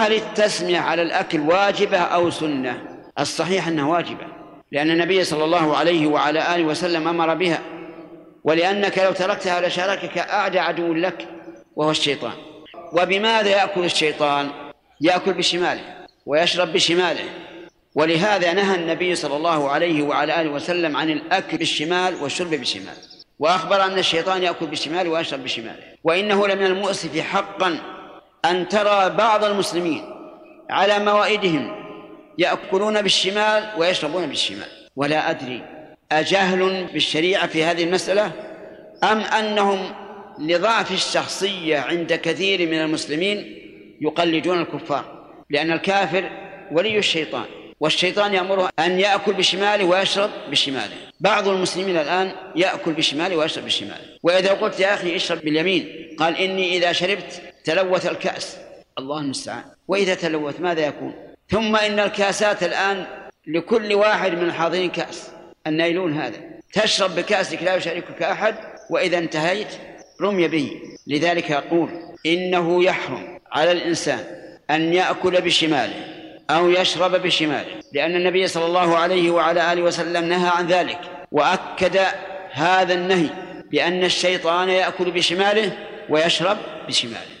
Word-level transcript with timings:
وهل 0.00 0.12
التسمية 0.12 0.78
على 0.78 1.02
الأكل 1.02 1.40
واجبة 1.40 1.98
أو 1.98 2.30
سنة؟ 2.30 2.82
الصحيح 3.18 3.68
أنها 3.68 3.84
واجبة 3.84 4.26
لأن 4.72 4.90
النبي 4.90 5.24
صلى 5.24 5.44
الله 5.44 5.76
عليه 5.76 6.06
وعلى 6.06 6.54
آله 6.54 6.64
وسلم 6.64 7.08
أمر 7.08 7.34
بها. 7.34 7.60
ولأنك 8.44 8.98
لو 8.98 9.12
تركتها 9.12 9.68
لشاركك 9.68 10.18
أعدى 10.18 10.58
عدو 10.58 10.94
لك 10.94 11.28
وهو 11.76 11.90
الشيطان. 11.90 12.32
وبماذا 12.92 13.48
يأكل 13.48 13.84
الشيطان؟ 13.84 14.50
يأكل 15.00 15.32
بشماله 15.32 15.82
ويشرب 16.26 16.72
بشماله. 16.72 17.24
ولهذا 17.94 18.52
نهى 18.52 18.74
النبي 18.74 19.14
صلى 19.14 19.36
الله 19.36 19.70
عليه 19.70 20.02
وعلى 20.02 20.40
آله 20.40 20.50
وسلم 20.50 20.96
عن 20.96 21.10
الأكل 21.10 21.56
بالشمال 21.58 22.14
والشرب 22.14 22.50
بالشمال 22.50 22.96
وأخبر 23.38 23.84
أن 23.84 23.98
الشيطان 23.98 24.42
يأكل 24.42 24.66
بالشمال 24.66 25.08
ويشرب 25.08 25.44
بشماله. 25.44 25.82
وإنه 26.04 26.48
لمن 26.48 26.66
المؤسف 26.66 27.20
حقا. 27.20 27.99
أن 28.44 28.68
ترى 28.68 29.10
بعض 29.10 29.44
المسلمين 29.44 30.02
على 30.70 30.98
موائدهم 30.98 31.76
يأكلون 32.38 33.02
بالشمال 33.02 33.70
ويشربون 33.78 34.26
بالشمال. 34.26 34.68
ولا 34.96 35.30
أدري 35.30 35.62
أجهل 36.12 36.84
بالشريعة 36.92 37.46
في 37.46 37.64
هذه 37.64 37.84
المسألة 37.84 38.32
أم 39.04 39.20
أنهم 39.20 39.78
لضعف 40.38 40.92
الشخصية 40.92 41.78
عند 41.78 42.12
كثير 42.12 42.66
من 42.66 42.80
المسلمين 42.80 43.56
يقلدون 44.00 44.60
الكفار 44.60 45.04
لأن 45.50 45.72
الكافر 45.72 46.30
ولي 46.72 46.98
الشيطان 46.98 47.44
والشيطان 47.80 48.34
يأمره 48.34 48.68
أن 48.78 49.00
يأكل 49.00 49.32
بشماله 49.32 49.84
ويشرب 49.84 50.30
بشماله. 50.50 51.09
بعض 51.20 51.48
المسلمين 51.48 51.96
الآن 51.96 52.32
يأكل 52.56 52.92
بشماله 52.92 53.36
ويشرب 53.36 53.64
بشماله 53.64 54.18
وإذا 54.22 54.52
قلت 54.52 54.80
يا 54.80 54.94
أخي 54.94 55.16
اشرب 55.16 55.40
باليمين 55.40 56.16
قال 56.18 56.36
إني 56.36 56.76
إذا 56.76 56.92
شربت 56.92 57.42
تلوث 57.64 58.06
الكأس. 58.06 58.56
الله 58.98 59.18
المستعان. 59.18 59.64
وإذا 59.88 60.14
تلوث 60.14 60.60
ماذا 60.60 60.86
يكون؟ 60.86 61.14
ثم 61.48 61.76
إن 61.76 62.00
الكاسات 62.00 62.62
الآن 62.62 63.06
لكل 63.46 63.94
واحد 63.94 64.32
من 64.32 64.42
الحاضرين 64.42 64.90
كأس. 64.90 65.30
النايلون 65.66 66.12
هذا. 66.12 66.36
تشرب 66.72 67.14
بكأسك 67.14 67.62
لا 67.62 67.74
يشاركك 67.74 68.22
أحد 68.22 68.54
وإذا 68.90 69.18
انتهيت 69.18 69.68
رمي 70.20 70.48
به. 70.48 70.80
لذلك 71.06 71.50
يقول 71.50 71.90
إنه 72.26 72.84
يحرم 72.84 73.40
على 73.52 73.72
الإنسان 73.72 74.24
أن 74.70 74.94
يأكل 74.94 75.40
بشماله 75.40 76.04
أو 76.50 76.70
يشرب 76.70 77.22
بشماله 77.22 77.80
لأن 77.92 78.16
النبي 78.16 78.46
صلى 78.46 78.66
الله 78.66 78.96
عليه 78.96 79.30
وعلى 79.30 79.72
آله 79.72 79.82
وسلم 79.82 80.24
نهى 80.24 80.48
عن 80.48 80.66
ذلك. 80.66 81.19
وأكد 81.30 82.00
هذا 82.50 82.94
النهي 82.94 83.28
بأن 83.70 84.04
الشيطان 84.04 84.68
يأكل 84.68 85.10
بشماله 85.10 85.78
ويشرب 86.08 86.58
بشماله. 86.88 87.39